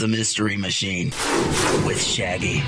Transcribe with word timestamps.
the 0.00 0.08
Mystery 0.08 0.56
Machine 0.56 1.08
with 1.84 2.02
Shaggy. 2.02 2.62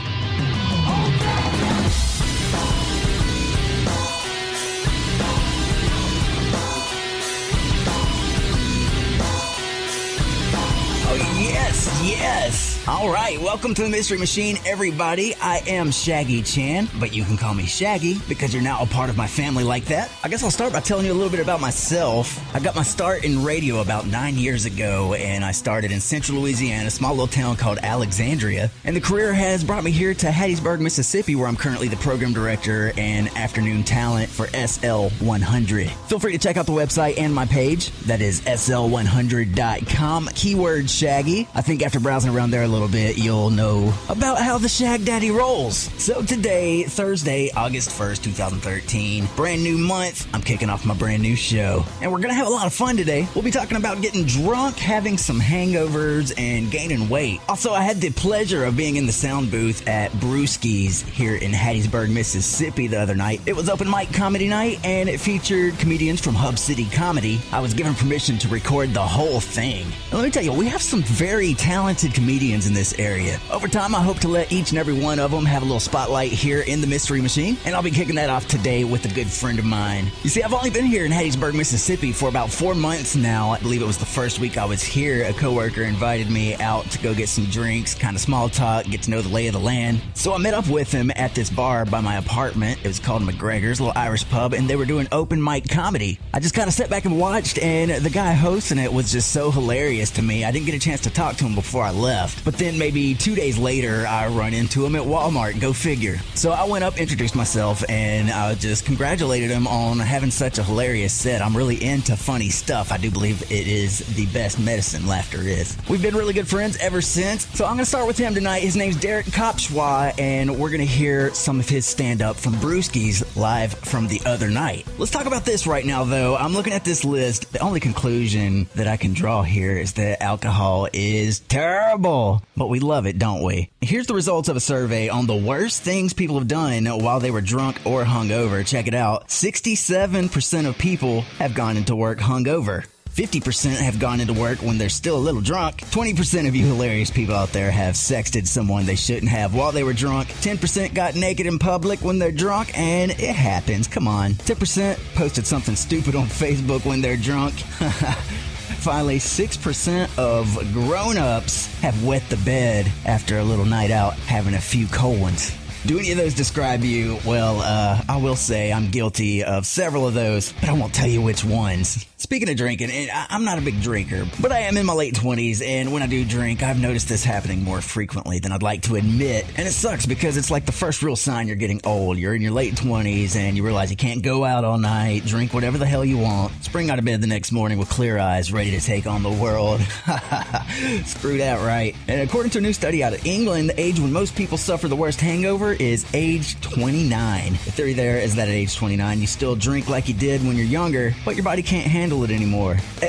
Oh, 11.05 11.17
yes, 11.39 12.03
yes. 12.05 12.82
All 12.89 13.13
right, 13.13 13.41
welcome 13.41 13.75
to 13.75 13.83
the 13.85 13.89
Mystery 13.89 14.19
Machine, 14.19 14.57
everybody. 14.67 15.37
I 15.37 15.59
am 15.69 15.93
Shaggy 15.93 16.43
Chan, 16.43 16.89
but 16.99 17.15
you 17.15 17.23
can 17.23 17.37
call 17.37 17.55
me 17.55 17.65
Shaggy 17.65 18.19
because 18.29 18.53
you're 18.53 18.61
now 18.61 18.83
a 18.83 18.87
part 18.87 19.09
of 19.09 19.17
my 19.17 19.29
family 19.29 19.63
like 19.63 19.85
that. 19.85 20.11
I 20.25 20.29
guess 20.29 20.43
I'll 20.43 20.51
start 20.51 20.73
by 20.73 20.81
telling 20.81 21.07
you 21.07 21.13
a 21.13 21.15
little 21.15 21.31
bit 21.31 21.39
about 21.39 21.61
myself. 21.61 22.41
I 22.53 22.59
got 22.59 22.75
my 22.75 22.83
start 22.83 23.23
in 23.25 23.45
radio 23.45 23.83
about 23.83 24.09
nine 24.09 24.37
years 24.37 24.65
ago, 24.65 25.15
and 25.15 25.45
I 25.45 25.53
started 25.53 25.93
in 25.93 26.01
central 26.01 26.41
Louisiana, 26.41 26.89
a 26.89 26.91
small 26.91 27.13
little 27.13 27.29
town 27.29 27.55
called 27.55 27.79
Alexandria. 27.85 28.69
And 28.83 28.97
the 28.97 29.01
career 29.01 29.33
has 29.33 29.63
brought 29.63 29.85
me 29.85 29.93
here 29.93 30.13
to 30.15 30.27
Hattiesburg, 30.27 30.81
Mississippi, 30.81 31.37
where 31.37 31.47
I'm 31.47 31.55
currently 31.55 31.87
the 31.87 31.97
program 31.99 32.33
director 32.33 32.93
and 32.97 33.29
afternoon 33.37 33.85
talent 33.85 34.29
for 34.29 34.49
SL100. 34.49 35.89
Feel 36.09 36.19
free 36.19 36.33
to 36.33 36.39
check 36.39 36.57
out 36.57 36.67
the 36.67 36.73
website 36.73 37.17
and 37.17 37.33
my 37.33 37.47
page. 37.47 37.93
That 38.07 38.21
is 38.21 38.41
SL100.com. 38.41 40.31
Keyword 40.35 40.91
Shaggy. 40.91 41.47
I 41.55 41.63
think 41.63 41.85
after 41.85 42.01
browsing 42.01 42.35
around 42.35 42.51
there 42.51 42.72
little 42.73 42.89
bit, 42.89 43.19
you'll 43.19 43.51
know 43.51 43.93
about 44.09 44.39
how 44.39 44.57
the 44.57 44.69
Shag 44.69 45.05
Daddy 45.05 45.31
rolls. 45.31 45.91
So 46.03 46.23
today, 46.23 46.85
Thursday, 46.85 47.51
August 47.55 47.91
1st, 47.91 48.25
2013, 48.25 49.29
brand 49.37 49.63
new 49.63 49.77
month, 49.77 50.27
I'm 50.33 50.41
kicking 50.41 50.71
off 50.71 50.87
my 50.87 50.95
brand 50.95 51.23
new 51.23 51.37
show. 51.37 51.85
And 52.01 52.11
we're 52.11 52.21
gonna 52.21 52.33
have 52.35 52.47
a 52.47 52.51
lot 52.51 52.67
of 52.67 52.73
fun 52.73 52.97
today. 52.97 53.29
We'll 53.35 53.45
be 53.45 53.51
talking 53.51 53.77
about 53.77 54.01
getting 54.01 54.25
drunk, 54.25 54.79
having 54.79 55.19
some 55.19 55.39
hangovers, 55.39 56.33
and 56.39 56.71
gaining 56.71 57.11
weight. 57.11 57.41
Also, 57.49 57.73
I 57.73 57.83
had 57.83 58.01
the 58.01 58.11
pleasure 58.11 58.65
of 58.65 58.77
being 58.77 58.97
in 58.97 59.07
the 59.07 59.13
sound 59.13 59.51
booth 59.51 59.87
at 59.87 60.11
Brewski's 60.13 61.03
here 61.03 61.37
in 61.37 61.53
Hattiesburg, 61.53 62.11
Mississippi 62.11 62.87
the 62.87 63.01
other 63.01 63.15
night. 63.15 63.43
It 63.45 63.55
was 63.55 63.69
open 63.69 63.91
mic 63.91 64.13
comedy 64.13 64.49
night 64.49 64.81
and 64.85 65.09
it 65.09 65.21
featured 65.21 65.79
comedians 65.79 66.21
from 66.21 66.35
Hub 66.35 66.59
City 66.59 66.87
Comedy. 66.87 67.41
I 67.53 67.61
was 67.61 67.75
given 67.75 67.95
permission 67.95 68.39
to 68.39 68.49
record 68.49 68.95
the 68.95 69.03
whole 69.03 69.41
thing. 69.41 69.85
And 69.85 70.15
let 70.15 70.25
me 70.25 70.31
tell 70.31 70.43
you, 70.43 70.53
we 70.53 70.67
have 70.67 70.81
some 70.81 71.03
very 71.03 71.55
talented 71.55 72.15
comedians 72.15 72.62
in 72.67 72.75
this 72.75 72.99
area. 72.99 73.39
Over 73.51 73.69
time, 73.69 73.95
I 73.95 74.01
hope 74.01 74.19
to 74.21 74.29
let 74.29 74.53
each 74.53 74.71
and 74.71 74.79
every 74.79 74.95
one 74.95 75.19
of 75.19 75.31
them 75.31 75.45
have 75.45 75.63
a 75.63 75.65
little 75.65 75.81
spotlight 75.81 76.33
here 76.33 76.61
in 76.61 76.81
the 76.81 76.87
Mystery 76.87 77.21
Machine, 77.21 77.57
and 77.65 77.75
I'll 77.75 77.83
be 77.83 77.91
kicking 77.91 78.17
that 78.17 78.31
off 78.31 78.47
today 78.49 78.85
with 78.85 79.05
a 79.05 79.15
good 79.15 79.29
friend 79.29 79.59
of 79.59 79.65
mine. 79.65 80.11
You 80.23 80.31
see, 80.31 80.43
I've 80.43 80.53
only 80.53 80.71
been 80.71 80.85
here 80.85 81.05
in 81.05 81.13
Hattiesburg, 81.13 81.55
Mississippi 81.55 82.13
for 82.13 82.29
about 82.29 82.51
four 82.51 82.75
months 82.75 83.17
now. 83.17 83.51
I 83.51 83.59
believe 83.59 83.83
it 83.83 83.87
was 83.87 83.99
the 83.99 84.07
first 84.07 84.39
week 84.39 84.57
I 84.57 84.65
was 84.65 84.83
here. 84.83 85.25
A 85.25 85.33
coworker 85.33 85.83
invited 85.83 86.31
me 86.31 86.55
out 86.57 86.91
to 86.91 86.99
go 86.99 87.15
get 87.15 87.29
some 87.29 87.45
drinks, 87.47 87.95
kind 87.95 88.17
of 88.17 88.21
small 88.21 88.49
talk, 88.49 88.85
get 88.87 89.03
to 89.03 89.11
know 89.11 89.23
the 89.23 89.29
lay 89.29 89.47
of 89.47 89.53
the 89.53 89.61
land. 89.61 90.01
So 90.15 90.35
I 90.35 90.39
met 90.39 90.55
up 90.55 90.69
with 90.69 90.91
him 90.93 91.11
at 91.17 91.35
this 91.35 91.51
bar 91.51 91.85
by 91.85 92.01
my 92.01 92.17
apartment. 92.17 92.79
It 92.85 92.89
was 92.89 92.99
called 92.99 93.23
McGregor's, 93.23 93.81
a 93.81 93.85
little 93.85 93.99
Irish 94.01 94.29
pub, 94.29 94.53
and 94.53 94.69
they 94.69 94.77
were 94.77 94.85
doing 94.85 95.09
open 95.13 95.43
mic 95.43 95.69
comedy. 95.69 96.19
I 96.33 96.41
just 96.41 96.55
kind 96.55 96.69
of 96.69 96.75
sat 96.75 96.91
back 96.91 97.05
and 97.05 97.19
watched, 97.19 97.59
and 97.59 97.91
the 97.91 98.11
guy 98.11 98.33
hosting 98.33 98.79
it 98.79 98.93
was 98.93 99.13
just 99.13 99.33
so 99.33 99.51
hilarious 99.51 100.11
to 100.13 100.23
me. 100.23 100.45
I 100.45 100.51
didn't 100.51 100.67
get 100.67 100.75
a 100.75 100.79
chance 100.79 101.03
to 101.03 101.11
talk 101.11 101.37
to 101.37 101.45
him 101.45 101.55
before 101.55 101.85
I 101.85 101.91
left. 101.91 102.45
But 102.45 102.52
then 102.55 102.79
maybe 102.79 103.15
two 103.15 103.35
days 103.35 103.59
later, 103.59 104.07
I 104.07 104.29
run 104.29 104.55
into 104.55 104.85
him 104.85 104.97
at 104.97 105.03
Walmart. 105.03 105.61
Go 105.61 105.73
figure. 105.73 106.19
So 106.35 106.51
I 106.53 106.65
went 106.65 106.85
up, 106.85 106.99
introduced 106.99 107.35
myself, 107.35 107.85
and 107.89 108.31
I 108.31 108.55
just 108.55 108.85
congratulated 108.85 109.51
him 109.51 109.67
on 109.67 109.99
having 109.99 110.31
such 110.31 110.59
a 110.59 110.63
hilarious 110.63 111.13
set. 111.13 111.43
I'm 111.43 111.57
really 111.57 111.83
into 111.83 112.17
funny 112.17 112.51
stuff. 112.51 112.93
I 112.93 112.99
do 112.99 113.11
believe 113.11 113.43
it 113.51 113.67
is 113.67 114.01
the 114.15 114.27
best 114.27 114.59
medicine 114.59 115.07
laughter 115.07 115.41
is. 115.41 115.77
We've 115.89 116.03
been 116.03 116.17
really 116.17 116.35
good 116.35 116.49
friends 116.49 116.77
ever 116.79 117.01
since. 117.01 117.47
So 117.57 117.65
I'm 117.65 117.73
going 117.73 117.85
to 117.85 117.87
start 117.87 118.07
with 118.07 118.19
him 118.19 118.35
tonight. 118.35 118.61
His 118.61 118.77
name's 118.77 118.97
Derek 118.97 119.27
Kopszywa, 119.27 120.19
and 120.19 120.59
we're 120.59 120.71
going 120.71 120.81
to 120.81 120.87
hear 120.87 121.33
some 121.35 121.61
of 121.61 121.69
his 121.69 121.87
stand 121.87 122.23
up 122.23 122.37
from 122.37 122.55
Brewski's 122.55 123.37
live 123.37 123.75
from 123.75 124.09
the 124.09 124.21
other 124.27 124.49
night. 124.49 124.87
Let's 124.99 125.11
talk 125.11 125.27
about 125.27 125.45
this 125.45 125.67
right 125.67 125.85
now, 125.85 126.05
though. 126.05 126.37
I'm 126.37 126.53
looking 126.53 126.73
at 126.73 126.85
this 126.85 127.05
list. 127.05 127.53
The 127.53 127.61
only 127.61 127.81
conclusion 127.81 128.69
that 128.75 128.87
I 128.87 128.97
can 128.97 129.13
draw 129.13 129.43
here 129.43 129.77
is 129.77 129.95
that 129.95 130.23
alcohol 130.23 130.89
is 130.93 131.41
terrible, 131.41 132.42
but 132.57 132.69
we 132.69 132.81
love 132.81 133.07
it, 133.07 133.19
don't 133.19 133.43
we? 133.43 133.71
Here's 133.81 134.07
the 134.07 134.15
results 134.15 134.49
of 134.49 134.57
a 134.57 134.61
survey 134.61 135.09
on 135.09 135.27
the 135.27 135.37
worst 135.37 135.83
things 135.83 136.13
people 136.13 136.39
have 136.39 136.49
done 136.49 136.87
while 136.87 137.21
they 137.21 137.31
were 137.31 137.41
drunk 137.41 137.81
or 137.85 138.05
hungover. 138.05 138.67
Check 138.67 138.87
it 138.87 138.95
out. 138.95 139.29
67% 139.29 140.67
of 140.67 140.79
people 140.79 141.23
have 141.39 141.55
gone 141.55 141.77
into 141.77 141.97
work 141.97 142.19
hungover. 142.19 142.85
50% 143.15 143.77
have 143.77 143.99
gone 143.99 144.21
into 144.21 144.33
work 144.33 144.59
when 144.61 144.79
they're 144.79 144.89
still 144.89 145.17
a 145.17 145.19
little 145.19 145.43
drunk. 145.43 145.79
20% 145.79 146.49
of 146.49 146.57
you 146.57 146.65
hilarious 146.65 147.11
people 147.11 147.35
out 147.35 147.53
there 147.53 147.71
have 147.71 147.95
sexted 147.95 148.47
someone 148.47 148.87
they 148.87 148.97
shouldn't 148.97 149.31
have 149.31 149.55
while 149.55 149.71
they 149.71 149.85
were 149.85 149.93
drunk. 149.93 150.29
10% 150.29 150.95
got 150.95 151.15
naked 151.15 151.47
in 151.47 151.59
public 151.59 152.01
when 152.01 152.19
they're 152.19 152.33
drunk, 152.33 152.77
and 152.79 153.11
it 153.11 153.37
happens. 153.37 153.87
Come 153.87 154.09
on. 154.09 154.33
10% 154.33 154.99
posted 155.15 155.47
something 155.47 155.77
stupid 155.77 156.17
on 156.17 156.27
Facebook 156.27 156.87
when 156.87 157.03
they're 157.03 157.19
drunk. 157.19 157.55
Finally, 158.83 159.19
6% 159.19 160.19
of 160.19 160.73
grown 160.73 161.17
ups 161.17 161.67
have 161.83 162.05
wet 162.05 162.29
the 162.29 162.37
bed 162.39 162.91
after 163.07 163.39
a 163.39 163.45
little 163.45 163.65
night 163.65 163.93
out 163.93 164.15
having 164.15 164.55
a 164.55 164.61
few 164.61 164.89
cold 164.89 165.21
ones. 165.21 165.57
Do 165.87 166.01
any 166.01 166.11
of 166.11 166.17
those 166.17 166.35
describe 166.35 166.83
you? 166.83 167.17
Well, 167.25 167.61
uh, 167.61 168.03
I 168.09 168.17
will 168.17 168.35
say 168.35 168.73
I'm 168.73 168.91
guilty 168.91 169.45
of 169.45 169.67
several 169.67 170.09
of 170.09 170.15
those, 170.15 170.51
but 170.55 170.69
I 170.69 170.73
won't 170.73 170.93
tell 170.93 171.07
you 171.07 171.23
which 171.23 171.45
ones. 171.45 172.07
Speaking 172.23 172.49
of 172.51 172.57
drinking, 172.57 172.93
and 172.93 173.11
I'm 173.11 173.43
not 173.43 173.59
a 173.59 173.61
big 173.61 173.83
drinker, 173.83 174.25
but 174.41 174.53
I 174.53 174.61
am 174.61 174.77
in 174.77 174.87
my 174.87 174.93
late 174.93 175.15
20s, 175.15 175.61
and 175.61 175.93
when 175.93 176.05
I 176.05 176.07
do 176.07 176.25
drink, 176.25 176.63
I've 176.63 176.81
noticed 176.81 177.09
this 177.09 177.25
happening 177.25 177.65
more 177.65 177.81
frequently 177.81 178.39
than 178.39 178.53
I'd 178.53 178.63
like 178.63 178.83
to 178.83 178.95
admit. 178.95 179.45
And 179.57 179.67
it 179.67 179.73
sucks 179.73 180.07
because 180.07 180.37
it's 180.37 180.49
like 180.49 180.65
the 180.65 180.71
first 180.71 181.03
real 181.03 181.17
sign 181.17 181.49
you're 181.49 181.57
getting 181.57 181.81
old. 181.83 182.19
You're 182.19 182.37
in 182.37 182.41
your 182.41 182.53
late 182.53 182.75
20s, 182.77 183.35
and 183.35 183.57
you 183.57 183.65
realize 183.65 183.91
you 183.91 183.97
can't 183.97 184.23
go 184.23 184.45
out 184.45 184.63
all 184.65 184.79
night, 184.79 185.25
drink 185.27 185.53
whatever 185.53 185.79
the 185.79 185.85
hell 185.85 186.05
you 186.05 186.17
want, 186.17 186.53
spring 186.63 186.91
out 186.91 187.01
of 187.01 187.05
bed 187.05 187.21
the 187.21 187.27
next 187.27 187.51
morning 187.51 187.77
with 187.77 187.91
clear 187.91 188.21
eyes, 188.21 188.53
ready 188.53 188.71
to 188.71 188.81
take 188.81 189.09
on 189.09 189.25
the 189.25 189.33
world. 189.33 189.81
Screw 191.05 191.39
that, 191.39 191.59
right? 191.67 191.97
And 192.07 192.21
according 192.21 192.51
to 192.51 192.59
a 192.59 192.61
new 192.63 192.73
study 192.73 193.03
out 193.03 193.15
of 193.15 193.27
England, 193.27 193.71
the 193.71 193.81
age 193.81 193.99
when 193.99 194.13
most 194.13 194.37
people 194.37 194.59
suffer 194.59 194.87
the 194.87 194.95
worst 194.95 195.21
hangover 195.21 195.73
is 195.73 196.07
age 196.15 196.61
29. 196.61 197.53
The 197.53 197.59
theory 197.73 197.95
there 197.95 198.19
is 198.19 198.37
that 198.37 198.49
at 198.49 198.55
age 198.55 198.77
29, 198.77 199.21
you 199.21 199.27
still 199.27 199.57
drink 199.57 199.89
like 199.89 200.07
you 200.07 200.15
did 200.15 200.47
when 200.47 200.55
you're 200.55 200.67
younger, 200.67 201.17
but 201.25 201.35
your 201.35 201.45
body 201.45 201.63
can't 201.63 201.89
handle 201.89 202.12
it 202.25 202.31
anymore. 202.31 202.75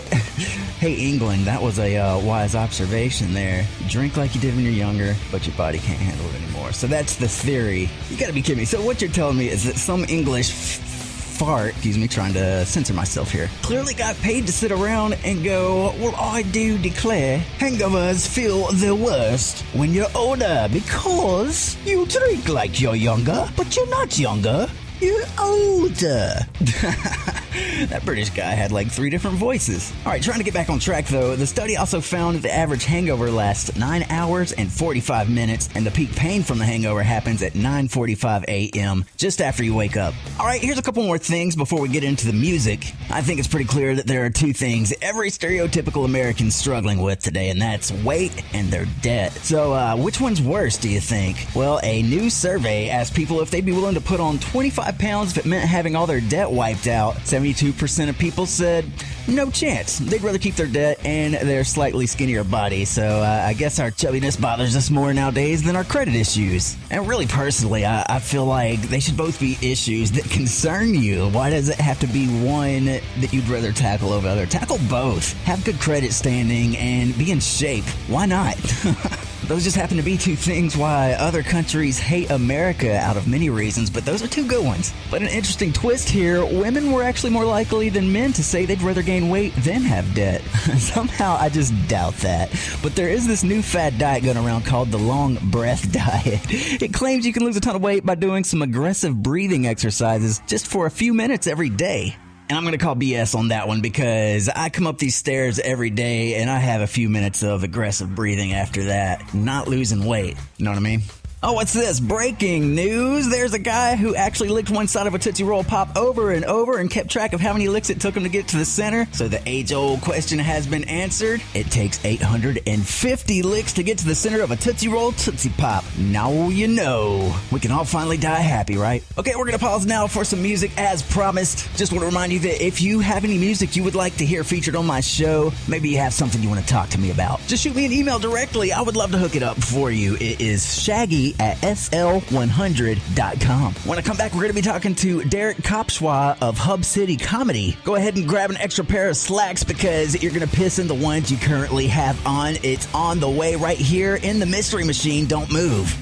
hey, 0.79 0.93
England, 0.93 1.45
that 1.45 1.61
was 1.61 1.77
a 1.79 1.97
uh, 1.97 2.19
wise 2.19 2.55
observation 2.55 3.33
there. 3.33 3.65
Drink 3.89 4.15
like 4.17 4.33
you 4.33 4.41
did 4.41 4.55
when 4.55 4.63
you're 4.63 4.73
younger, 4.73 5.15
but 5.31 5.45
your 5.45 5.55
body 5.55 5.79
can't 5.79 5.99
handle 5.99 6.25
it 6.27 6.41
anymore. 6.41 6.71
So 6.71 6.87
that's 6.87 7.17
the 7.17 7.27
theory. 7.27 7.89
You 8.09 8.17
gotta 8.17 8.33
be 8.33 8.41
kidding 8.41 8.59
me. 8.59 8.65
So 8.65 8.81
what 8.81 9.01
you're 9.01 9.11
telling 9.11 9.37
me 9.37 9.49
is 9.49 9.65
that 9.65 9.75
some 9.75 10.05
English 10.05 10.51
fart, 10.51 11.71
excuse 11.71 11.97
me, 11.97 12.07
trying 12.07 12.33
to 12.33 12.65
censor 12.65 12.93
myself 12.93 13.29
here, 13.31 13.49
clearly 13.61 13.93
got 13.93 14.15
paid 14.17 14.45
to 14.45 14.53
sit 14.53 14.71
around 14.71 15.17
and 15.25 15.43
go, 15.43 15.93
Well, 15.99 16.15
I 16.15 16.43
do 16.43 16.77
declare 16.77 17.39
hangovers 17.59 18.27
feel 18.27 18.71
the 18.71 18.95
worst 18.95 19.61
when 19.73 19.93
you're 19.93 20.13
older 20.15 20.69
because 20.71 21.75
you 21.85 22.05
drink 22.05 22.47
like 22.47 22.79
you're 22.79 22.95
younger, 22.95 23.49
but 23.57 23.75
you're 23.75 23.89
not 23.89 24.17
younger. 24.17 24.67
You're 25.01 25.25
older. 25.37 26.35
that 27.87 28.03
British 28.05 28.29
guy 28.31 28.51
had 28.51 28.71
like 28.71 28.89
three 28.89 29.09
different 29.09 29.37
voices. 29.37 29.93
All 30.05 30.11
right, 30.11 30.21
trying 30.21 30.39
to 30.39 30.43
get 30.43 30.53
back 30.53 30.69
on 30.69 30.79
track 30.79 31.05
though, 31.05 31.35
the 31.35 31.45
study 31.45 31.77
also 31.77 32.01
found 32.01 32.37
that 32.37 32.41
the 32.41 32.53
average 32.53 32.85
hangover 32.85 33.29
lasts 33.29 33.75
9 33.75 34.05
hours 34.09 34.53
and 34.53 34.71
45 34.71 35.29
minutes, 35.29 35.69
and 35.75 35.85
the 35.85 35.91
peak 35.91 36.15
pain 36.15 36.43
from 36.43 36.57
the 36.57 36.65
hangover 36.65 37.03
happens 37.03 37.43
at 37.43 37.53
9:45 37.53 38.45
a.m. 38.47 39.05
just 39.17 39.41
after 39.41 39.63
you 39.63 39.73
wake 39.75 39.97
up. 39.97 40.13
All 40.39 40.45
right, 40.45 40.61
here's 40.61 40.77
a 40.77 40.81
couple 40.81 41.03
more 41.03 41.17
things 41.17 41.55
before 41.55 41.79
we 41.79 41.89
get 41.89 42.03
into 42.03 42.25
the 42.25 42.33
music. 42.33 42.93
I 43.09 43.21
think 43.21 43.39
it's 43.39 43.47
pretty 43.47 43.65
clear 43.65 43.95
that 43.95 44.07
there 44.07 44.25
are 44.25 44.29
two 44.29 44.53
things 44.53 44.93
every 45.01 45.29
stereotypical 45.29 46.05
American's 46.05 46.55
struggling 46.55 46.99
with 47.01 47.19
today, 47.19 47.49
and 47.49 47.61
that's 47.61 47.91
weight 47.91 48.43
and 48.53 48.69
their 48.69 48.85
debt. 49.01 49.31
So, 49.33 49.73
uh, 49.73 49.95
which 49.95 50.19
one's 50.19 50.41
worse, 50.41 50.77
do 50.77 50.89
you 50.89 50.99
think? 50.99 51.47
Well, 51.55 51.79
a 51.83 52.01
new 52.01 52.29
survey 52.29 52.89
asked 52.89 53.13
people 53.13 53.41
if 53.41 53.51
they'd 53.51 53.65
be 53.65 53.71
willing 53.71 53.95
to 53.95 54.01
put 54.01 54.19
on 54.19 54.39
25 54.39 54.97
pounds 54.97 55.31
if 55.31 55.45
it 55.45 55.49
meant 55.49 55.67
having 55.67 55.95
all 55.95 56.07
their 56.07 56.21
debt 56.21 56.49
wiped 56.49 56.87
out. 56.87 57.15
72% 57.43 58.09
of 58.09 58.17
people 58.17 58.45
said 58.45 58.85
no 59.27 59.49
chance. 59.49 59.99
They'd 59.99 60.21
rather 60.21 60.37
keep 60.37 60.55
their 60.55 60.67
debt 60.67 60.99
and 61.05 61.33
their 61.33 61.63
slightly 61.63 62.07
skinnier 62.07 62.43
body. 62.43 62.85
So 62.85 63.03
uh, 63.03 63.45
I 63.47 63.53
guess 63.53 63.79
our 63.79 63.91
chubbiness 63.91 64.39
bothers 64.39 64.75
us 64.75 64.89
more 64.89 65.13
nowadays 65.13 65.63
than 65.63 65.75
our 65.75 65.83
credit 65.83 66.15
issues. 66.15 66.75
And 66.91 67.07
really, 67.07 67.27
personally, 67.27 67.85
I, 67.85 68.05
I 68.09 68.19
feel 68.19 68.45
like 68.45 68.81
they 68.83 68.99
should 68.99 69.17
both 69.17 69.39
be 69.39 69.57
issues 69.61 70.11
that 70.11 70.29
concern 70.29 70.93
you. 70.93 71.29
Why 71.29 71.49
does 71.49 71.69
it 71.69 71.79
have 71.79 71.99
to 71.99 72.07
be 72.07 72.27
one 72.45 72.85
that 72.85 73.29
you'd 73.31 73.47
rather 73.47 73.71
tackle 73.71 74.11
over 74.11 74.27
other? 74.27 74.45
Tackle 74.45 74.79
both. 74.89 75.33
Have 75.43 75.63
good 75.63 75.79
credit 75.79 76.13
standing 76.13 76.77
and 76.77 77.17
be 77.17 77.31
in 77.31 77.39
shape. 77.39 77.85
Why 78.07 78.25
not? 78.25 78.57
Those 79.47 79.65
just 79.65 79.75
happen 79.75 79.97
to 79.97 80.03
be 80.03 80.17
two 80.17 80.37
things 80.37 80.77
why 80.77 81.13
other 81.13 81.43
countries 81.43 81.99
hate 81.99 82.31
America 82.31 82.97
out 82.97 83.17
of 83.17 83.27
many 83.27 83.49
reasons, 83.49 83.89
but 83.89 84.05
those 84.05 84.23
are 84.23 84.27
two 84.27 84.47
good 84.47 84.63
ones. 84.63 84.93
But 85.11 85.21
an 85.21 85.27
interesting 85.27 85.73
twist 85.73 86.07
here 86.07 86.45
women 86.45 86.93
were 86.93 87.03
actually 87.03 87.31
more 87.31 87.43
likely 87.43 87.89
than 87.89 88.09
men 88.09 88.31
to 88.33 88.43
say 88.43 88.65
they'd 88.65 88.81
rather 88.81 89.01
gain 89.01 89.12
weight 89.21 89.53
than 89.57 89.81
have 89.81 90.13
debt. 90.13 90.41
Somehow 90.77 91.37
I 91.39 91.49
just 91.49 91.73
doubt 91.87 92.15
that. 92.17 92.49
But 92.81 92.95
there 92.95 93.09
is 93.09 93.27
this 93.27 93.43
new 93.43 93.61
fad 93.61 93.97
diet 93.97 94.23
going 94.23 94.37
around 94.37 94.65
called 94.65 94.91
the 94.91 94.97
long 94.97 95.35
breath 95.51 95.91
diet. 95.91 96.41
It 96.81 96.93
claims 96.93 97.25
you 97.25 97.33
can 97.33 97.43
lose 97.43 97.57
a 97.57 97.61
ton 97.61 97.75
of 97.75 97.81
weight 97.81 98.05
by 98.05 98.15
doing 98.15 98.43
some 98.43 98.61
aggressive 98.61 99.21
breathing 99.21 99.67
exercises 99.67 100.41
just 100.47 100.67
for 100.67 100.85
a 100.85 100.91
few 100.91 101.13
minutes 101.13 101.47
every 101.47 101.69
day. 101.69 102.15
And 102.49 102.57
I'm 102.57 102.63
going 102.63 102.77
to 102.77 102.83
call 102.83 102.95
BS 102.95 103.35
on 103.35 103.47
that 103.49 103.67
one 103.67 103.81
because 103.81 104.49
I 104.49 104.69
come 104.69 104.85
up 104.85 104.97
these 104.97 105.15
stairs 105.15 105.59
every 105.59 105.89
day 105.89 106.35
and 106.35 106.49
I 106.49 106.59
have 106.59 106.81
a 106.81 106.87
few 106.87 107.09
minutes 107.09 107.41
of 107.41 107.63
aggressive 107.63 108.13
breathing 108.13 108.53
after 108.53 108.85
that. 108.85 109.33
Not 109.33 109.67
losing 109.67 110.05
weight. 110.05 110.35
You 110.57 110.65
know 110.65 110.71
what 110.71 110.77
I 110.77 110.81
mean? 110.81 111.01
Oh, 111.45 111.51
what's 111.51 111.73
this? 111.73 111.99
Breaking 111.99 112.73
news. 112.73 113.27
There's 113.27 113.53
a 113.53 113.59
guy 113.59 113.97
who 113.97 114.15
actually 114.15 114.47
licked 114.47 114.69
one 114.69 114.87
side 114.87 115.07
of 115.07 115.13
a 115.13 115.19
Tootsie 115.19 115.43
Roll 115.43 115.65
Pop 115.65 115.97
over 115.97 116.31
and 116.31 116.45
over 116.45 116.77
and 116.77 116.89
kept 116.89 117.11
track 117.11 117.33
of 117.33 117.41
how 117.41 117.51
many 117.51 117.67
licks 117.67 117.89
it 117.89 117.99
took 117.99 118.15
him 118.15 118.23
to 118.23 118.29
get 118.29 118.47
to 118.47 118.57
the 118.57 118.63
center. 118.63 119.09
So 119.11 119.27
the 119.27 119.41
age 119.45 119.73
old 119.73 119.99
question 119.99 120.39
has 120.39 120.65
been 120.65 120.85
answered. 120.85 121.41
It 121.53 121.69
takes 121.69 121.99
850 122.05 123.41
licks 123.41 123.73
to 123.73 123.83
get 123.83 123.97
to 123.97 124.05
the 124.05 124.15
center 124.15 124.41
of 124.41 124.51
a 124.51 124.55
Tootsie 124.55 124.87
Roll 124.87 125.11
Tootsie 125.11 125.49
Pop. 125.57 125.83
Now 125.97 126.47
you 126.47 126.69
know. 126.69 127.35
We 127.51 127.59
can 127.59 127.71
all 127.71 127.83
finally 127.83 128.15
die 128.15 128.39
happy, 128.39 128.77
right? 128.77 129.03
Okay, 129.17 129.35
we're 129.35 129.43
going 129.43 129.51
to 129.51 129.59
pause 129.59 129.85
now 129.85 130.07
for 130.07 130.23
some 130.23 130.41
music 130.41 130.71
as 130.77 131.03
promised. 131.03 131.75
Just 131.75 131.91
want 131.91 132.03
to 132.03 132.07
remind 132.07 132.31
you 132.31 132.39
that 132.39 132.65
if 132.65 132.81
you 132.81 133.01
have 133.01 133.25
any 133.25 133.37
music 133.37 133.75
you 133.75 133.83
would 133.83 133.95
like 133.95 134.15
to 134.15 134.25
hear 134.25 134.45
featured 134.45 134.77
on 134.77 134.85
my 134.85 135.01
show, 135.01 135.51
maybe 135.67 135.89
you 135.89 135.97
have 135.97 136.13
something 136.13 136.41
you 136.41 136.47
want 136.47 136.61
to 136.61 136.67
talk 136.67 136.87
to 136.91 136.97
me 136.97 137.11
about, 137.11 137.41
just 137.47 137.63
shoot 137.63 137.75
me 137.75 137.85
an 137.85 137.91
email 137.91 138.17
directly. 138.17 138.71
I 138.71 138.81
would 138.81 138.95
love 138.95 139.11
to 139.11 139.17
hook 139.17 139.35
it 139.35 139.43
up 139.43 139.57
for 139.57 139.91
you. 139.91 140.15
It 140.15 140.39
is 140.39 140.81
shaggy 140.81 141.32
at 141.39 141.57
sl100.com. 141.57 143.73
When 143.73 143.97
I 143.97 144.01
come 144.01 144.17
back, 144.17 144.33
we're 144.33 144.41
going 144.41 144.51
to 144.51 144.55
be 144.55 144.61
talking 144.61 144.95
to 144.95 145.23
Derek 145.23 145.57
Kopszywa 145.57 146.37
of 146.41 146.57
Hub 146.57 146.85
City 146.85 147.17
Comedy. 147.17 147.77
Go 147.83 147.95
ahead 147.95 148.15
and 148.15 148.27
grab 148.27 148.49
an 148.49 148.57
extra 148.57 148.85
pair 148.85 149.09
of 149.09 149.17
slacks 149.17 149.63
because 149.63 150.21
you're 150.21 150.33
going 150.33 150.47
to 150.47 150.55
piss 150.55 150.79
in 150.79 150.87
the 150.87 150.95
ones 150.95 151.31
you 151.31 151.37
currently 151.37 151.87
have 151.87 152.25
on. 152.25 152.55
It's 152.63 152.91
on 152.93 153.19
the 153.19 153.29
way 153.29 153.55
right 153.55 153.77
here 153.77 154.15
in 154.15 154.39
the 154.39 154.45
Mystery 154.45 154.83
Machine. 154.83 155.25
Don't 155.25 155.51
move. 155.51 155.95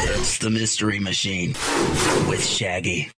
It's 0.00 0.38
the 0.38 0.50
Mystery 0.50 0.98
Machine 0.98 1.50
with 2.28 2.44
Shaggy. 2.44 3.10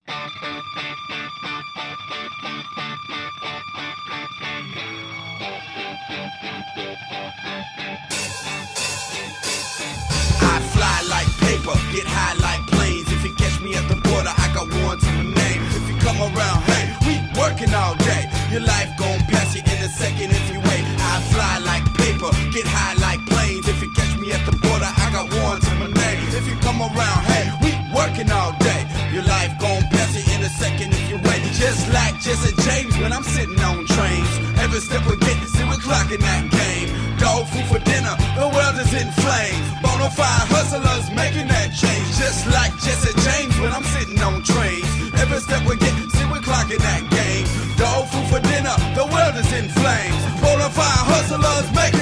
Working 17.60 17.74
all 17.74 17.94
day. 17.96 18.28
Your 18.50 18.62
life 18.62 18.90
gon' 18.96 19.20
pass 19.28 19.54
you 19.54 19.60
in 19.60 19.78
a 19.84 19.88
second 19.88 20.30
if 20.30 20.52
you 20.52 20.60
wait. 20.60 20.84
I 20.98 21.20
fly 21.32 21.58
like 21.58 21.84
paper, 21.94 22.30
get 22.52 22.66
high 22.66 22.94
like 22.94 23.20
planes. 23.26 23.68
If 23.68 23.82
you 23.82 23.90
catch 23.92 24.16
me 24.18 24.32
at 24.32 24.44
the 24.46 24.56
border, 24.56 24.88
I 24.88 25.10
got 25.12 25.28
one 25.44 25.60
to 25.60 25.72
my 25.76 25.86
name. 25.86 26.20
If 26.32 26.48
you 26.48 26.56
come 26.60 26.80
around, 26.80 27.20
hey, 27.28 27.52
we 27.62 27.70
working 27.94 28.30
all 28.32 28.52
day. 28.60 28.86
Your 29.12 29.24
life 29.24 29.52
gon' 29.58 29.82
pass 29.92 30.16
you 30.16 30.24
in 30.34 30.40
a 30.42 30.48
second 30.48 30.92
if 30.92 31.10
you 31.10 31.16
wait. 31.28 31.42
Just 31.52 31.92
like 31.92 32.20
Jesse 32.20 32.54
James 32.64 32.96
when 32.98 33.12
I'm 33.12 33.24
sitting 33.24 33.60
on 33.60 33.84
trains. 33.86 34.32
Every 34.58 34.80
step 34.80 35.04
we 35.06 35.16
get, 35.18 35.36
see 35.48 35.64
we're 35.64 35.82
clocking 35.84 36.20
that 36.20 36.44
game. 36.50 36.88
Dog 37.18 37.46
food 37.48 37.66
for 37.68 37.82
dinner, 37.84 38.16
the 38.40 38.48
world 38.48 38.76
is 38.80 38.92
in 38.96 39.08
flames. 39.20 39.66
Bonafide 39.84 40.48
hustlers 40.48 41.10
making 41.12 41.48
that 41.48 41.68
change. 41.76 42.08
Just 42.16 42.46
like 42.48 42.72
Jesse 42.80 43.12
James 43.26 43.54
when 43.60 43.72
I'm 43.72 43.84
sitting 43.84 44.20
on 44.22 44.42
trains. 44.42 44.88
Every 45.20 45.40
step 45.40 45.60
we 45.68 45.76
get, 45.76 45.92
see 46.08 46.24
we're 46.32 46.40
clocking 46.40 46.80
that 46.80 47.04
game. 47.10 47.19
Is 49.40 49.52
in 49.52 49.69
flames. 49.69 50.22
Bonafide 50.42 51.04
hustlers 51.12 51.69
making 51.75 52.00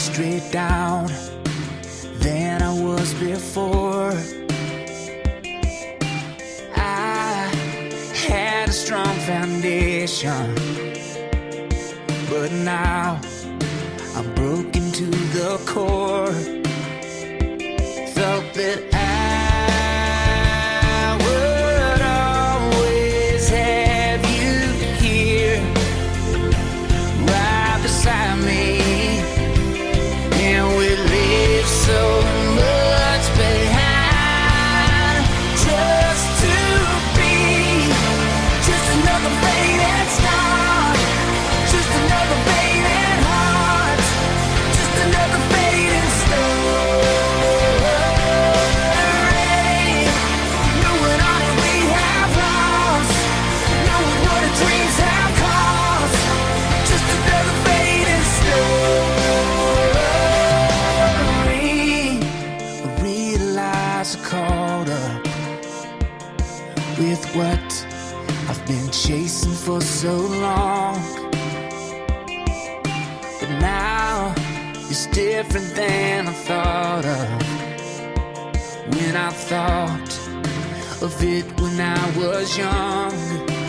straight 0.00 0.50
down 0.50 1.08
than 2.20 2.62
I 2.62 2.72
was 2.72 3.12
before. 3.14 4.12
I 6.74 7.50
had 8.14 8.70
a 8.70 8.72
strong 8.72 9.14
foundation, 9.28 10.54
but 12.30 12.50
now 12.50 13.20
I'm 14.16 14.34
broken 14.34 14.90
to 14.90 15.06
the 15.36 15.60
core. 15.66 16.60
for 69.64 69.80
so 69.82 70.16
long. 70.16 70.96
But 73.40 73.50
now 73.60 74.34
it's 74.88 75.06
different 75.08 75.74
than 75.74 76.28
I 76.28 76.32
thought 76.32 77.04
of. 77.04 77.42
When 78.94 79.16
I 79.16 79.30
thought 79.30 80.12
of 81.02 81.22
it 81.22 81.44
when 81.60 81.78
I 81.78 82.18
was 82.18 82.56
young. 82.56 83.59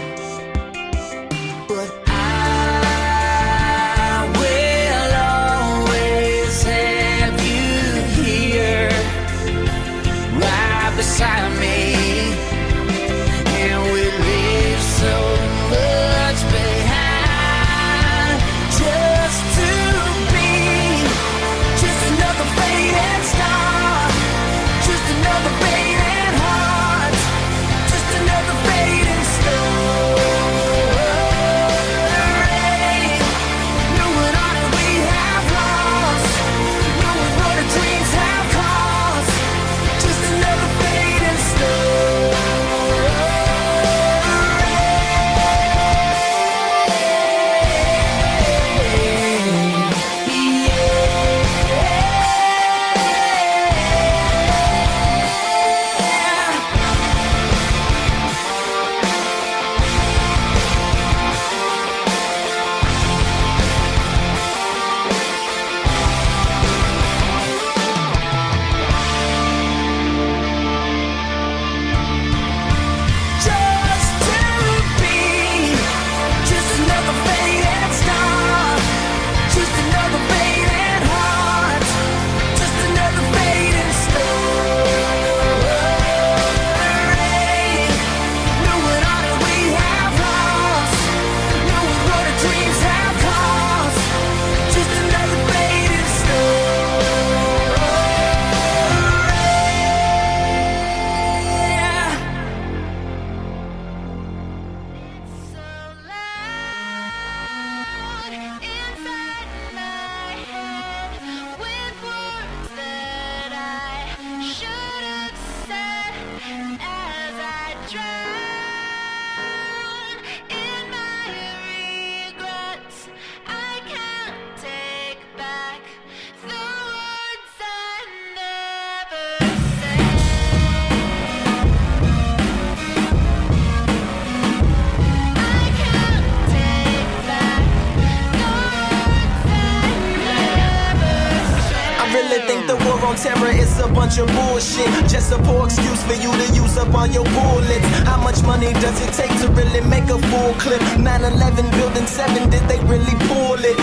Bunch 143.94 144.18
of 144.18 144.28
bullshit. 144.28 144.88
Just 145.10 145.32
a 145.32 145.38
poor 145.44 145.66
excuse 145.66 146.04
for 146.04 146.14
you 146.14 146.32
to 146.32 146.48
use 146.54 146.78
up 146.78 146.94
all 146.94 147.08
your 147.08 147.26
bullets. 147.26 147.86
How 148.08 148.18
much 148.18 148.42
money 148.44 148.74
does 148.74 148.98
it 149.02 149.14
take 149.14 149.34
to 149.42 149.48
really 149.50 149.82
make 149.82 150.06
a 150.06 150.20
full 150.30 150.54
clip? 150.56 150.82
9 150.98 151.24
11 151.24 151.72
building 151.72 152.08
7, 152.08 152.50
did 152.50 152.64
they 152.70 152.80
really 152.86 153.16
pull 153.28 153.60
it? 153.60 153.78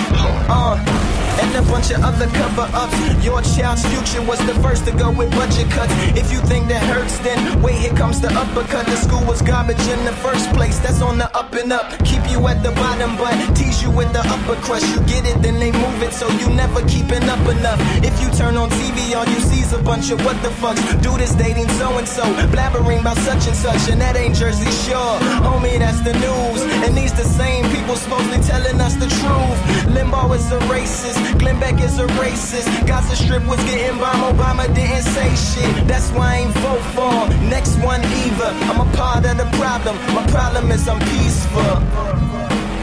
Uh 0.49 1.18
and 1.40 1.54
a 1.57 1.62
bunch 1.71 1.90
of 1.90 2.02
other 2.02 2.26
cover 2.26 2.68
ups. 2.75 2.97
Your 3.25 3.40
child's 3.42 3.85
future 3.87 4.23
was 4.23 4.38
the 4.47 4.54
first 4.62 4.85
to 4.87 4.92
go 4.92 5.11
with 5.11 5.30
budget 5.33 5.71
cuts. 5.71 5.92
If 6.18 6.33
you 6.33 6.40
think 6.50 6.68
that 6.68 6.83
hurts, 6.83 7.18
then 7.21 7.38
wait, 7.62 7.76
here 7.76 7.95
comes 7.95 8.21
the 8.21 8.30
uppercut. 8.35 8.87
The 8.87 8.97
school 8.97 9.25
was 9.26 9.42
garbage 9.42 9.80
in 9.88 10.04
the 10.04 10.12
first 10.12 10.50
place, 10.52 10.78
that's 10.78 11.00
on 11.00 11.18
the 11.18 11.28
up 11.37 11.52
and 11.54 11.73
up. 11.73 11.87
Keep 12.04 12.30
you 12.30 12.47
at 12.49 12.62
the 12.62 12.73
bottom, 12.73 13.16
but 13.16 13.35
tease 13.57 13.83
you 13.83 13.90
with 13.90 14.12
the 14.12 14.23
upper 14.26 14.57
crust. 14.62 14.87
You 14.95 15.00
get 15.07 15.26
it, 15.26 15.40
then 15.42 15.59
they 15.59 15.73
move 15.73 16.02
it, 16.02 16.12
so 16.12 16.28
you 16.40 16.49
never 16.54 16.80
keeping 16.88 17.25
up 17.28 17.42
enough. 17.49 17.80
If 18.02 18.14
you 18.21 18.28
turn 18.37 18.57
on 18.57 18.71
TV, 18.71 19.14
all 19.16 19.26
you 19.26 19.40
see 19.40 19.61
is 19.61 19.73
a 19.73 19.83
bunch 19.83 20.11
of 20.11 20.25
what 20.25 20.40
the 20.42 20.50
fucks. 20.61 20.80
Do 21.02 21.16
this 21.16 21.35
dating 21.35 21.68
so 21.80 21.99
and 21.99 22.09
so, 22.09 22.25
blabbering 22.54 23.00
about 23.00 23.18
such 23.18 23.47
and 23.47 23.57
such, 23.57 23.88
and 23.90 24.00
that 24.00 24.16
ain't 24.16 24.35
Jersey 24.35 24.71
Shore. 24.85 25.18
Homie, 25.47 25.78
that's 25.78 26.00
the 26.00 26.14
news. 26.14 26.61
And 26.85 26.97
these 26.97 27.12
the 27.12 27.25
same 27.25 27.64
people 27.75 27.97
supposedly 27.97 28.40
telling 28.42 28.80
us 28.80 28.95
the 28.95 29.09
truth. 29.21 29.59
Limbaugh 30.09 30.37
is 30.37 30.50
a 30.53 30.59
racist. 30.61 31.38
Glenn 31.38 31.61
Beck 31.61 31.81
is 31.83 31.99
a 31.99 32.07
racist. 32.07 32.87
Gaza 32.87 33.15
Strip 33.15 33.45
was 33.47 33.62
getting 33.65 33.99
bombed, 33.99 34.38
Obama 34.38 34.65
didn't 34.75 35.03
say 35.03 35.29
shit. 35.37 35.87
That's 35.87 36.11
why 36.12 36.27
I 36.27 36.37
ain't 36.37 36.55
vote 36.57 36.81
for. 36.97 37.29
Next 37.45 37.77
one 37.77 38.00
either. 38.00 38.50
I'm 38.69 38.81
a 38.81 38.97
part 38.97 39.27
of 39.27 39.37
the 39.37 39.49
problem. 39.59 39.97
My 40.15 40.27
problem 40.29 40.71
is 40.71 40.88
I'm 40.88 41.00
peaceful. 41.00 41.77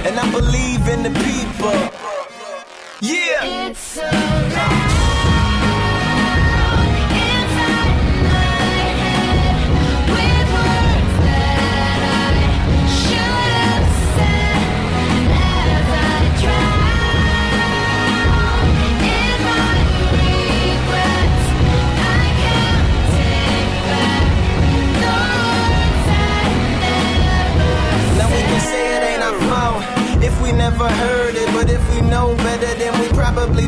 And 0.06 0.20
I 0.20 0.32
believe 0.32 0.88
in 0.88 1.02
the 1.02 1.14
people. 1.26 1.74
Yeah! 3.02 3.70
It's. 3.70 4.95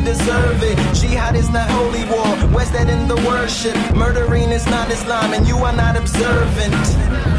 Deserve 0.08 0.62
it. 0.62 0.78
Jihad 0.94 1.36
is 1.36 1.50
not 1.50 1.68
holy 1.68 2.04
war, 2.04 2.28
where's 2.54 2.70
that 2.70 2.88
in 2.88 3.06
the 3.08 3.16
worship? 3.28 3.76
Murdering 3.94 4.50
is 4.50 4.64
not 4.64 4.90
Islam, 4.90 5.34
and 5.34 5.46
you 5.46 5.58
are 5.58 5.76
not 5.76 5.96
observant 5.96 7.37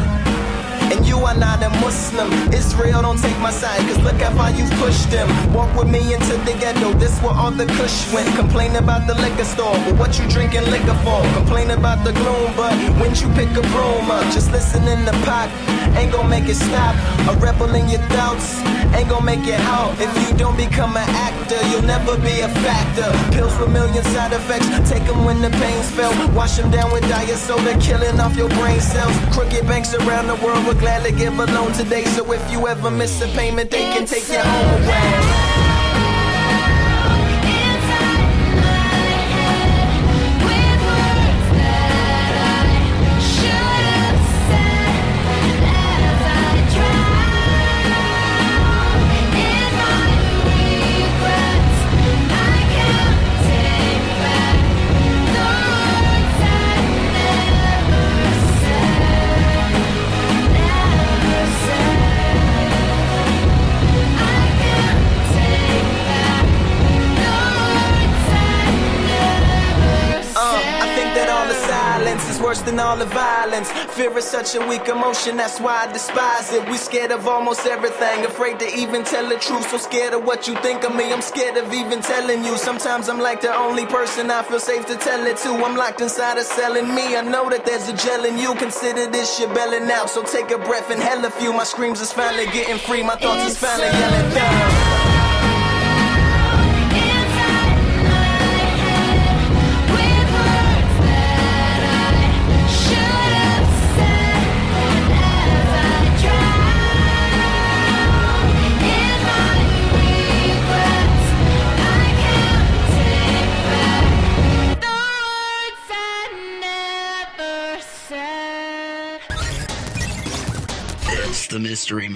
and 0.90 1.06
you 1.06 1.18
are 1.18 1.36
not 1.36 1.62
a 1.62 1.70
Muslim. 1.80 2.30
Israel, 2.52 3.02
don't 3.02 3.18
take 3.18 3.38
my 3.38 3.50
side, 3.50 3.80
cause 3.88 4.02
look 4.02 4.20
how 4.20 4.34
far 4.36 4.50
you've 4.50 4.70
pushed 4.82 5.10
them. 5.10 5.28
Walk 5.52 5.70
with 5.76 5.88
me 5.88 6.14
into 6.14 6.36
the 6.46 6.54
ghetto, 6.58 6.92
this 6.94 7.16
where 7.22 7.32
all 7.32 7.50
the 7.50 7.66
kush 7.78 8.12
went. 8.12 8.28
Complain 8.36 8.76
about 8.76 9.06
the 9.06 9.14
liquor 9.14 9.44
store, 9.44 9.76
but 9.84 9.94
what 10.00 10.18
you 10.18 10.28
drinking 10.28 10.66
liquor 10.70 10.98
for? 11.04 11.20
Complain 11.38 11.70
about 11.70 12.04
the 12.04 12.12
gloom, 12.12 12.52
but 12.56 12.74
when 13.00 13.14
you 13.14 13.28
pick 13.38 13.50
a 13.56 13.62
broom 13.72 14.10
up, 14.10 14.24
just 14.32 14.50
listen 14.52 14.86
in 14.88 15.04
the 15.04 15.12
pot, 15.24 15.48
ain't 15.96 16.12
gonna 16.12 16.28
make 16.28 16.48
it 16.48 16.56
stop. 16.56 16.94
A 17.30 17.38
rebel 17.38 17.74
in 17.74 17.88
your 17.88 18.02
thoughts, 18.14 18.58
ain't 18.96 19.08
gonna 19.08 19.24
make 19.24 19.46
it 19.46 19.60
out. 19.76 19.94
If 20.00 20.10
you 20.22 20.36
don't 20.36 20.56
become 20.56 20.96
an 20.96 21.08
actor, 21.28 21.60
you'll 21.70 21.86
never 21.86 22.16
be 22.18 22.40
a 22.40 22.48
factor. 22.66 23.08
Pills 23.34 23.56
with 23.58 23.70
million 23.70 24.04
side 24.12 24.32
effects, 24.32 24.68
take 24.90 25.04
them 25.06 25.24
when 25.24 25.40
the 25.40 25.50
pain's 25.62 25.90
felt. 25.90 26.16
Wash 26.34 26.56
them 26.56 26.70
down 26.70 26.90
with 26.92 27.02
diet 27.08 27.38
soda, 27.38 27.78
killing 27.78 28.18
off 28.18 28.36
your 28.36 28.48
brain 28.60 28.80
cells. 28.80 29.14
Crooked 29.32 29.66
banks 29.66 29.94
around 29.94 30.26
the 30.26 30.36
world 30.44 30.66
with 30.66 30.79
gladly 30.80 31.12
give 31.12 31.38
a 31.38 31.46
loan 31.46 31.72
today. 31.72 32.04
So 32.06 32.32
if 32.32 32.50
you 32.50 32.66
ever 32.66 32.90
miss 32.90 33.20
a 33.22 33.28
payment, 33.28 33.70
they 33.70 33.84
can 33.92 34.06
take 34.06 34.28
your 34.28 34.42
home 34.42 34.82
away. 34.82 35.59
Than 72.70 72.78
all 72.78 72.96
the 72.96 73.06
violence. 73.06 73.70
Fear 73.96 74.16
is 74.18 74.24
such 74.24 74.54
a 74.54 74.60
weak 74.66 74.86
emotion, 74.88 75.36
that's 75.36 75.60
why 75.60 75.86
I 75.86 75.92
despise 75.92 76.52
it. 76.52 76.68
We 76.68 76.76
scared 76.76 77.10
of 77.10 77.26
almost 77.26 77.66
everything, 77.66 78.24
afraid 78.24 78.58
to 78.60 78.68
even 78.78 79.02
tell 79.04 79.28
the 79.28 79.36
truth. 79.36 79.68
So 79.70 79.78
scared 79.78 80.14
of 80.14 80.24
what 80.24 80.46
you 80.46 80.54
think 80.56 80.84
of 80.84 80.94
me, 80.94 81.12
I'm 81.12 81.22
scared 81.22 81.56
of 81.56 81.72
even 81.72 82.00
telling 82.00 82.44
you. 82.44 82.56
Sometimes 82.56 83.08
I'm 83.08 83.18
like 83.18 83.40
the 83.40 83.54
only 83.54 83.86
person 83.86 84.30
I 84.30 84.42
feel 84.42 84.60
safe 84.60 84.86
to 84.86 84.96
tell 84.96 85.26
it 85.26 85.36
to. 85.38 85.48
I'm 85.48 85.76
locked 85.76 86.00
inside 86.00 86.38
a 86.38 86.44
cell 86.44 86.76
in 86.76 86.94
me. 86.94 87.16
I 87.16 87.22
know 87.22 87.50
that 87.50 87.66
there's 87.66 87.88
a 87.88 87.96
gel 87.96 88.24
in 88.24 88.38
you. 88.38 88.54
Consider 88.54 89.10
this 89.10 89.36
shit 89.36 89.52
belling 89.54 89.90
out, 89.90 90.08
so 90.08 90.22
take 90.22 90.50
a 90.50 90.58
breath 90.58 90.90
and 90.90 91.00
hell 91.02 91.24
a 91.24 91.30
few. 91.30 91.52
My 91.52 91.64
screams 91.64 92.00
is 92.00 92.12
finally 92.12 92.46
getting 92.46 92.78
free, 92.78 93.02
my 93.02 93.16
thoughts 93.16 93.50
is 93.50 93.58
finally 93.58 93.88
yelling 93.88 94.34
down. 94.34 94.99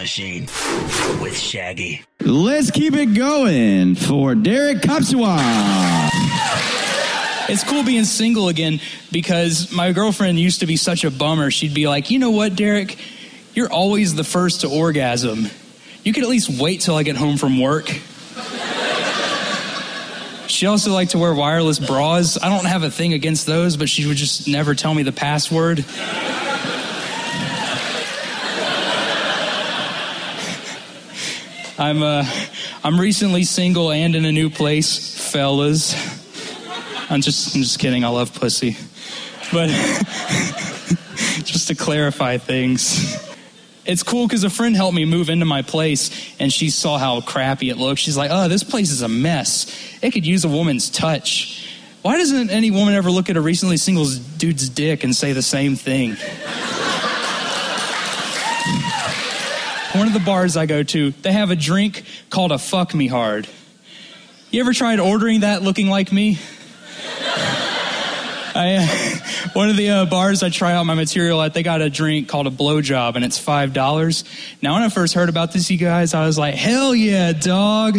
Machine 0.04 0.42
with 1.23 1.34
Shaggy. 1.34 2.02
Let's 2.20 2.70
keep 2.70 2.92
it 2.92 3.14
going 3.14 3.94
for 3.94 4.34
Derek 4.34 4.82
Kopszywa. 4.82 5.38
It's 7.49 7.64
cool 7.64 7.82
being 7.84 8.04
single 8.04 8.49
again 8.49 8.80
because 9.10 9.73
my 9.73 9.93
girlfriend 9.93 10.38
used 10.38 10.60
to 10.60 10.67
be 10.67 10.76
such 10.76 11.04
a 11.04 11.10
bummer. 11.10 11.50
She'd 11.50 11.73
be 11.73 11.88
like, 11.88 12.10
you 12.10 12.19
know 12.19 12.32
what, 12.32 12.54
Derek? 12.54 12.99
You're 13.54 13.73
always 13.73 14.14
the 14.14 14.25
first 14.25 14.60
to 14.60 14.69
orgasm. 14.69 15.47
You 16.02 16.12
could 16.12 16.23
at 16.23 16.28
least 16.28 16.50
wait 16.60 16.82
till 16.82 16.97
I 16.97 17.02
get 17.02 17.17
home 17.17 17.38
from 17.38 17.58
work. 17.58 17.90
She 20.49 20.67
also 20.67 20.93
liked 20.93 21.12
to 21.12 21.19
wear 21.19 21.34
wireless 21.34 21.78
bras. 21.78 22.36
I 22.43 22.50
don't 22.50 22.67
have 22.67 22.82
a 22.82 22.90
thing 22.90 23.14
against 23.14 23.47
those, 23.47 23.78
but 23.78 23.88
she 23.88 24.06
would 24.06 24.19
just 24.19 24.49
never 24.49 24.75
tell 24.75 24.93
me 24.93 25.02
the 25.02 25.12
password. 25.12 25.82
I'm 31.76 32.04
uh, 32.04 32.25
I'm 32.84 33.00
recently 33.00 33.43
single 33.43 33.91
and 33.91 34.15
in 34.15 34.25
a 34.25 34.30
new 34.30 34.49
place, 34.49 35.30
fellas. 35.32 35.93
I'm 37.10 37.21
just 37.21 37.56
I'm 37.56 37.63
just 37.63 37.80
kidding. 37.80 38.04
I 38.04 38.08
love 38.08 38.32
pussy, 38.32 38.76
but 39.52 39.69
just 41.43 41.67
to 41.69 41.75
clarify 41.75 42.39
things. 42.39 43.17
It's 43.84 44.04
cool 44.04 44.28
because 44.28 44.45
a 44.45 44.50
friend 44.50 44.76
helped 44.76 44.95
me 44.95 45.04
move 45.04 45.28
into 45.28 45.47
my 45.47 45.63
place 45.63 46.32
and 46.39 46.52
she 46.52 46.71
saw 46.71 46.97
how 46.97 47.21
crappy 47.21 47.71
it 47.71 47.76
looked. 47.76 48.00
She's 48.00 48.17
like, 48.17 48.30
oh, 48.32 48.49
this 48.49 48.63
place 48.63 48.91
is 48.91 49.02
a 49.02 49.08
mess. 49.08 49.67
It 50.00 50.13
could 50.13 50.25
use 50.25 50.45
a 50.45 50.49
woman's 50.49 50.89
touch. 50.89 51.69
Why 52.02 52.17
doesn't 52.19 52.50
any 52.50 52.71
woman 52.71 52.95
ever 52.95 53.10
look 53.10 53.30
at 53.30 53.37
a 53.37 53.41
recently 53.41 53.78
single 53.78 54.06
dude's 54.39 54.69
dick 54.69 55.04
and 55.04 55.15
say 55.15 55.32
the 55.32 55.43
same 55.43 55.75
thing? 55.75 56.17
One 59.95 60.09
of 60.09 60.13
the 60.13 60.21
bars 60.21 60.57
I 60.57 60.67
go 60.67 60.83
to, 60.83 61.11
they 61.11 61.33
have 61.33 61.50
a 61.50 61.57
drink 61.57 62.04
called 62.28 62.50
a 62.50 62.59
fuck 62.59 62.95
me 62.95 63.07
hard. 63.07 63.49
You 64.50 64.61
ever 64.61 64.73
tried 64.73 64.99
ordering 64.99 65.41
that 65.41 65.63
looking 65.63 65.89
like 65.89 66.13
me? 66.13 66.39
I, 68.57 68.76
uh, 68.76 69.49
one 69.52 69.71
of 69.71 69.76
the 69.76 69.91
uh, 69.91 70.07
bars 70.07 70.43
I 70.43 70.50
try 70.50 70.73
out 70.75 70.85
my 70.85 70.95
material 70.95 71.43
at, 71.43 71.54
they 71.54 71.63
got 71.63 71.80
a 71.80 71.91
drink 71.91 72.28
called 72.28 72.47
a 72.47 72.50
blowjob, 72.50 73.17
and 73.17 73.25
it's 73.25 73.39
five 73.39 73.73
dollars. 73.73 74.25
Now, 74.63 74.75
when 74.75 74.83
I 74.83 74.89
first 74.89 75.15
heard 75.15 75.28
about 75.28 75.52
this, 75.52 75.71
you 75.71 75.78
guys, 75.78 76.15
I 76.15 76.25
was 76.25 76.39
like, 76.39 76.54
"Hell 76.54 76.95
yeah, 76.95 77.33
dog!" 77.33 77.99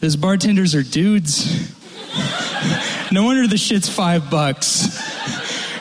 Those 0.00 0.16
bartenders 0.16 0.74
are 0.74 0.82
dudes. 0.82 1.72
no 3.12 3.24
wonder 3.24 3.46
the 3.46 3.56
shit's 3.56 3.88
five 3.88 4.30
bucks. 4.30 5.07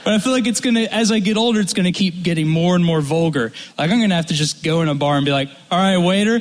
But 0.07 0.13
I 0.13 0.19
feel 0.19 0.31
like 0.31 0.47
it's 0.47 0.61
gonna, 0.61 0.83
as 0.83 1.11
I 1.11 1.19
get 1.19 1.35
older, 1.35 1.59
it's 1.59 1.73
gonna 1.73 1.91
keep 1.91 2.23
getting 2.23 2.47
more 2.47 2.75
and 2.75 2.85
more 2.85 3.01
vulgar. 3.01 3.51
Like 3.77 3.91
I'm 3.91 3.99
gonna 3.99 4.15
have 4.15 4.27
to 4.27 4.33
just 4.33 4.63
go 4.63 4.81
in 4.81 4.87
a 4.87 4.95
bar 4.95 5.17
and 5.17 5.25
be 5.25 5.33
like, 5.33 5.49
all 5.69 5.77
right, 5.77 5.97
waiter, 5.97 6.39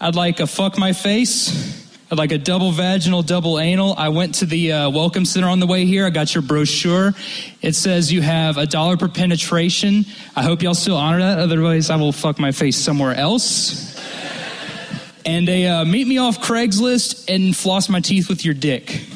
I'd 0.00 0.14
like 0.14 0.38
a 0.38 0.46
fuck 0.46 0.78
my 0.78 0.92
face. 0.92 1.84
I'd 2.12 2.16
like 2.16 2.30
a 2.30 2.38
double 2.38 2.70
vaginal, 2.70 3.22
double 3.22 3.58
anal. 3.58 3.94
I 3.98 4.10
went 4.10 4.36
to 4.36 4.46
the 4.46 4.70
uh, 4.70 4.90
welcome 4.90 5.24
center 5.24 5.48
on 5.48 5.58
the 5.58 5.66
way 5.66 5.84
here. 5.84 6.06
I 6.06 6.10
got 6.10 6.32
your 6.32 6.42
brochure. 6.42 7.12
It 7.60 7.74
says 7.74 8.12
you 8.12 8.22
have 8.22 8.56
a 8.56 8.66
dollar 8.66 8.96
per 8.96 9.08
penetration. 9.08 10.04
I 10.36 10.44
hope 10.44 10.62
y'all 10.62 10.74
still 10.74 10.96
honor 10.96 11.18
that. 11.18 11.40
Otherwise, 11.40 11.90
I 11.90 11.96
will 11.96 12.12
fuck 12.12 12.38
my 12.38 12.52
face 12.52 12.76
somewhere 12.76 13.16
else. 13.16 14.00
And 15.26 15.48
a 15.48 15.66
uh, 15.66 15.84
meet 15.84 16.06
me 16.06 16.18
off 16.18 16.40
Craigslist 16.40 17.28
and 17.28 17.56
floss 17.56 17.88
my 17.88 17.98
teeth 17.98 18.28
with 18.28 18.44
your 18.44 18.54
dick. 18.54 19.06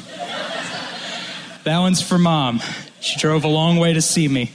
That 1.63 1.79
one's 1.79 2.01
for 2.01 2.17
mom. 2.17 2.59
She 3.03 3.19
drove 3.19 3.43
a 3.43 3.49
long 3.49 3.79
way 3.79 3.91
to 3.91 4.01
see 4.01 4.29
me. 4.29 4.49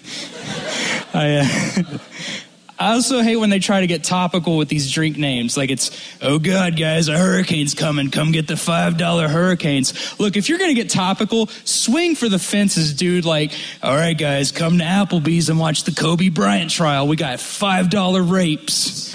I, 1.12 1.36
uh, 1.36 1.98
I 2.78 2.92
also 2.94 3.20
hate 3.20 3.36
when 3.36 3.50
they 3.50 3.58
try 3.58 3.82
to 3.82 3.86
get 3.86 4.04
topical 4.04 4.56
with 4.56 4.70
these 4.70 4.90
drink 4.90 5.18
names. 5.18 5.54
Like 5.58 5.68
it's, 5.68 5.90
oh 6.22 6.38
God, 6.38 6.74
guys, 6.74 7.08
a 7.08 7.18
hurricane's 7.18 7.74
coming. 7.74 8.10
Come 8.10 8.32
get 8.32 8.46
the 8.46 8.54
$5 8.54 9.28
hurricanes. 9.28 10.18
Look, 10.18 10.38
if 10.38 10.48
you're 10.48 10.56
going 10.56 10.74
to 10.74 10.82
get 10.82 10.88
topical, 10.88 11.48
swing 11.64 12.14
for 12.14 12.30
the 12.30 12.38
fences, 12.38 12.94
dude. 12.94 13.26
Like, 13.26 13.52
all 13.82 13.94
right, 13.94 14.16
guys, 14.16 14.50
come 14.50 14.78
to 14.78 14.84
Applebee's 14.84 15.50
and 15.50 15.58
watch 15.58 15.84
the 15.84 15.92
Kobe 15.92 16.30
Bryant 16.30 16.70
trial. 16.70 17.06
We 17.06 17.16
got 17.16 17.40
$5 17.40 18.30
rapes. 18.30 19.14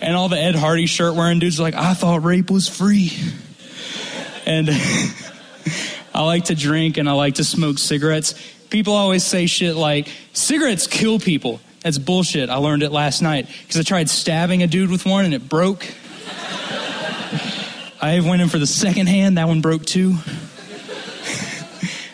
And 0.00 0.14
all 0.14 0.28
the 0.28 0.38
Ed 0.38 0.54
Hardy 0.54 0.86
shirt 0.86 1.16
wearing 1.16 1.40
dudes 1.40 1.58
are 1.58 1.64
like, 1.64 1.74
I 1.74 1.94
thought 1.94 2.22
rape 2.22 2.48
was 2.48 2.68
free. 2.68 3.10
And 4.46 4.68
I 6.14 6.24
like 6.24 6.46
to 6.46 6.54
drink 6.54 6.96
and 6.96 7.06
I 7.08 7.12
like 7.12 7.36
to 7.36 7.44
smoke 7.44 7.78
cigarettes. 7.78 8.34
People 8.70 8.94
always 8.94 9.24
say 9.24 9.46
shit 9.46 9.76
like, 9.76 10.08
cigarettes 10.32 10.86
kill 10.86 11.18
people. 11.18 11.60
That's 11.82 11.98
bullshit. 11.98 12.50
I 12.50 12.56
learned 12.56 12.82
it 12.82 12.92
last 12.92 13.22
night 13.22 13.48
because 13.62 13.80
I 13.80 13.82
tried 13.82 14.10
stabbing 14.10 14.62
a 14.62 14.66
dude 14.66 14.90
with 14.90 15.06
one 15.06 15.24
and 15.24 15.32
it 15.32 15.48
broke. 15.48 15.84
I 18.02 18.20
went 18.20 18.42
in 18.42 18.48
for 18.48 18.58
the 18.58 18.66
second 18.66 19.08
hand, 19.08 19.38
that 19.38 19.48
one 19.48 19.60
broke 19.60 19.84
too. 19.84 20.16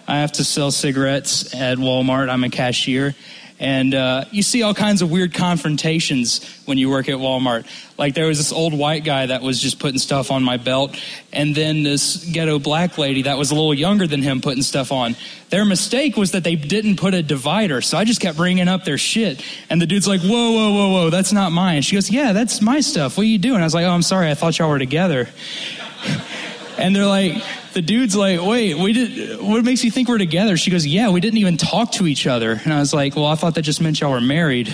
I 0.08 0.18
have 0.18 0.32
to 0.32 0.44
sell 0.44 0.70
cigarettes 0.70 1.54
at 1.54 1.78
Walmart. 1.78 2.28
I'm 2.28 2.44
a 2.44 2.50
cashier. 2.50 3.14
And 3.58 3.94
uh, 3.94 4.26
you 4.30 4.42
see 4.42 4.62
all 4.62 4.74
kinds 4.74 5.00
of 5.00 5.10
weird 5.10 5.32
confrontations 5.32 6.44
when 6.66 6.76
you 6.76 6.90
work 6.90 7.08
at 7.08 7.14
Walmart. 7.14 7.66
Like 7.96 8.14
there 8.14 8.26
was 8.26 8.36
this 8.36 8.52
old 8.52 8.74
white 8.74 9.04
guy 9.04 9.26
that 9.26 9.40
was 9.40 9.60
just 9.60 9.78
putting 9.78 9.98
stuff 9.98 10.30
on 10.30 10.42
my 10.42 10.58
belt, 10.58 10.94
and 11.32 11.54
then 11.54 11.82
this 11.82 12.24
ghetto 12.30 12.58
black 12.58 12.98
lady 12.98 13.22
that 13.22 13.38
was 13.38 13.50
a 13.50 13.54
little 13.54 13.72
younger 13.72 14.06
than 14.06 14.20
him 14.20 14.42
putting 14.42 14.62
stuff 14.62 14.92
on. 14.92 15.16
Their 15.48 15.64
mistake 15.64 16.16
was 16.16 16.32
that 16.32 16.44
they 16.44 16.56
didn't 16.56 16.96
put 16.96 17.14
a 17.14 17.22
divider, 17.22 17.80
so 17.80 17.96
I 17.96 18.04
just 18.04 18.20
kept 18.20 18.36
bringing 18.36 18.68
up 18.68 18.84
their 18.84 18.98
shit. 18.98 19.42
And 19.70 19.80
the 19.80 19.86
dude's 19.86 20.06
like, 20.06 20.20
"Whoa, 20.20 20.52
whoa, 20.52 20.72
whoa, 20.72 20.92
whoa, 20.92 21.10
that's 21.10 21.32
not 21.32 21.52
mine." 21.52 21.80
She 21.80 21.96
goes, 21.96 22.10
"Yeah, 22.10 22.32
that's 22.32 22.60
my 22.60 22.80
stuff. 22.80 23.16
What 23.16 23.22
are 23.22 23.26
you 23.26 23.38
doing?" 23.38 23.62
I 23.62 23.64
was 23.64 23.74
like, 23.74 23.86
"Oh, 23.86 23.90
I'm 23.90 24.02
sorry. 24.02 24.30
I 24.30 24.34
thought 24.34 24.58
y'all 24.58 24.68
were 24.68 24.78
together." 24.78 25.28
and 26.78 26.94
they're 26.94 27.06
like, 27.06 27.42
the 27.76 27.82
dude's 27.82 28.16
like, 28.16 28.40
wait, 28.40 28.74
we 28.74 28.94
did. 28.94 29.38
What 29.38 29.62
makes 29.62 29.84
you 29.84 29.90
think 29.90 30.08
we're 30.08 30.16
together? 30.16 30.56
She 30.56 30.70
goes, 30.70 30.86
yeah, 30.86 31.10
we 31.10 31.20
didn't 31.20 31.36
even 31.36 31.58
talk 31.58 31.92
to 31.92 32.06
each 32.06 32.26
other. 32.26 32.52
And 32.64 32.72
I 32.72 32.78
was 32.78 32.94
like, 32.94 33.14
well, 33.14 33.26
I 33.26 33.34
thought 33.34 33.54
that 33.56 33.62
just 33.62 33.82
meant 33.82 34.00
y'all 34.00 34.12
were 34.12 34.20
married. 34.22 34.68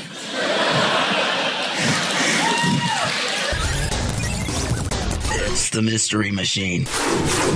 It's 5.50 5.70
the 5.70 5.82
Mystery 5.82 6.30
Machine 6.30 6.82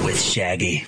with 0.04 0.20
Shaggy. 0.20 0.84